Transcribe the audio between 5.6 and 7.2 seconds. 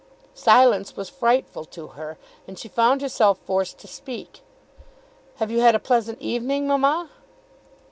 had a pleasant evening, mamma?"